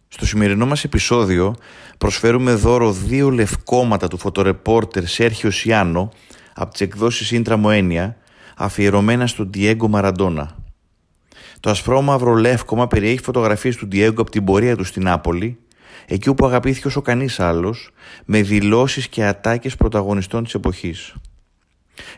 Στο 0.07 0.25
σημερινό 0.25 0.65
μας 0.65 0.83
επεισόδιο 0.83 1.55
προσφέρουμε 1.97 2.53
δώρο 2.53 2.91
δύο 2.91 3.29
λευκόματα 3.29 4.07
του 4.07 4.17
φωτορεπόρτερ 4.17 5.05
Σέρχιο 5.05 5.51
Σιάνο 5.51 6.11
από 6.55 6.71
τις 6.71 6.81
εκδόσεις 6.81 7.31
Ίντρα 7.31 7.57
Μοένια 7.57 8.17
αφιερωμένα 8.57 9.27
στον 9.27 9.49
Diego 9.53 9.87
Μαραντόνα. 9.89 10.62
Το 11.63 11.69
ασφρόμαυρο 11.69 12.33
λεύκομα 12.33 12.87
περιέχει 12.87 13.23
φωτογραφίες 13.23 13.75
του 13.75 13.87
Diego 13.91 14.13
από 14.17 14.29
την 14.29 14.43
πορεία 14.43 14.75
του 14.75 14.83
στην 14.83 15.03
Νάπολη 15.03 15.57
εκεί 16.05 16.29
όπου 16.29 16.45
αγαπήθηκε 16.45 16.87
όσο 16.87 17.01
κανείς 17.01 17.39
άλλος 17.39 17.91
με 18.25 18.41
δηλώσεις 18.41 19.07
και 19.07 19.25
ατάκες 19.25 19.75
πρωταγωνιστών 19.75 20.43
της 20.43 20.53
εποχής. 20.53 21.13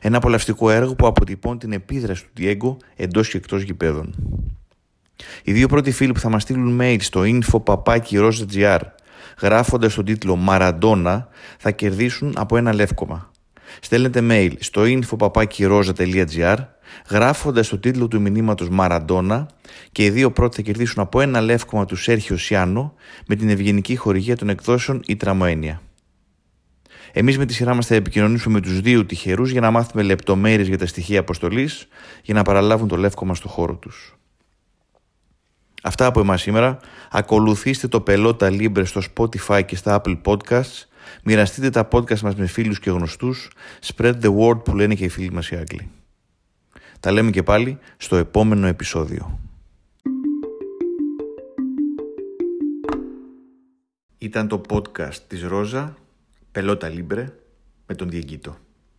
Ένα 0.01 0.17
απολαυστικό 0.17 0.69
έργο 0.69 0.95
που 0.95 1.07
αποτυπώνει 1.07 1.57
την 1.57 1.71
επίδραση 1.71 2.23
του 2.23 2.31
Diego 2.37 2.85
εντός 2.95 3.29
και 3.29 3.37
εκτός 3.37 3.61
γηπέδων. 3.61 4.15
Οι 5.43 5.51
δύο 5.51 5.67
πρώτοι 5.67 5.91
φίλοι 5.91 6.11
που 6.11 6.19
θα 6.19 6.29
μας 6.29 6.41
στείλουν 6.41 6.79
mail 6.81 6.97
στο 6.99 7.21
info.gr 7.25 8.79
γράφοντας 9.41 9.93
τον 9.93 10.05
τίτλο 10.05 10.35
Μαραντόνα 10.35 11.27
θα 11.57 11.71
κερδίσουν 11.71 12.33
από 12.37 12.57
ένα 12.57 12.73
λεύκομα. 12.73 13.31
Στέλνετε 13.79 14.21
mail 14.29 14.51
στο 14.59 14.81
info.gr 14.85 16.65
γράφοντας 17.09 17.67
το 17.67 17.77
τίτλο 17.77 18.07
του 18.07 18.21
μηνύματος 18.21 18.69
Μαραντόνα 18.69 19.49
και 19.91 20.03
οι 20.03 20.09
δύο 20.09 20.31
πρώτοι 20.31 20.55
θα 20.55 20.61
κερδίσουν 20.61 21.01
από 21.01 21.21
ένα 21.21 21.41
λεύκομα 21.41 21.85
του 21.85 21.95
Σέρχιο 21.95 22.37
Σιάνο 22.37 22.93
με 23.27 23.35
την 23.35 23.49
ευγενική 23.49 23.95
χορηγία 23.95 24.37
των 24.37 24.49
εκδόσεων 24.49 25.01
ή 25.05 25.15
Τραμοένια. 25.15 25.81
Εμείς 27.11 27.37
με 27.37 27.45
τη 27.45 27.53
σειρά 27.53 27.73
μας 27.73 27.87
θα 27.87 27.95
επικοινωνήσουμε 27.95 28.53
με 28.53 28.61
τους 28.61 28.81
δύο 28.81 29.05
τυχερούς 29.05 29.51
για 29.51 29.61
να 29.61 29.71
μάθουμε 29.71 30.03
λεπτομέρειες 30.03 30.67
για 30.67 30.77
τα 30.77 30.85
στοιχεία 30.85 31.19
αποστολής 31.19 31.87
για 32.23 32.33
να 32.33 32.41
παραλάβουν 32.41 32.87
το 32.87 32.97
λεύκομα 32.97 33.35
στο 33.35 33.47
χώρο 33.47 33.75
τους. 33.75 34.17
Αυτά 35.83 36.05
από 36.05 36.19
εμάς 36.19 36.41
σήμερα. 36.41 36.79
Ακολουθήστε 37.11 37.87
το 37.87 38.01
Πελότα 38.01 38.49
Libre 38.51 38.85
στο 38.85 39.01
Spotify 39.15 39.65
και 39.65 39.75
στα 39.75 40.01
Apple 40.01 40.17
Podcasts. 40.23 40.85
Μοιραστείτε 41.23 41.69
τα 41.69 41.87
podcast 41.91 42.19
μας 42.19 42.35
με 42.35 42.45
φίλους 42.45 42.79
και 42.79 42.89
γνωστούς. 42.89 43.51
Spread 43.85 44.13
the 44.21 44.37
word 44.37 44.63
που 44.63 44.75
λένε 44.75 44.95
και 44.95 45.03
οι 45.03 45.09
φίλοι 45.09 45.31
μας 45.31 45.49
οι 45.49 45.55
Άγγλοι. 45.55 45.89
Τα 46.99 47.11
λέμε 47.11 47.29
και 47.29 47.43
πάλι 47.43 47.79
στο 47.97 48.15
επόμενο 48.15 48.67
επεισόδιο. 48.67 49.39
Ήταν 54.17 54.47
το 54.47 54.61
podcast 54.69 55.15
της 55.27 55.43
Ρόζα, 55.43 55.95
Πελότα 56.51 56.89
Libre, 56.89 57.25
με 57.87 57.95
τον 57.95 58.09
Διεγκύτο. 58.09 58.57